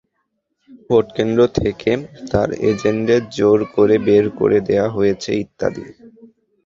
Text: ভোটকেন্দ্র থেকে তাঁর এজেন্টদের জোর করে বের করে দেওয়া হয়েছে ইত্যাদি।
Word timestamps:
ভোটকেন্দ্র 0.87 1.41
থেকে 1.57 1.91
তাঁর 2.31 2.49
এজেন্টদের 2.69 3.21
জোর 3.37 3.59
করে 3.75 3.95
বের 4.07 4.25
করে 4.39 4.57
দেওয়া 4.67 4.87
হয়েছে 4.89 5.29
ইত্যাদি। 5.43 5.83